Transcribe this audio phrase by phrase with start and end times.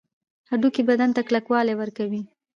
[0.51, 2.21] هډوکي بدن ته کلکوالی ورکوي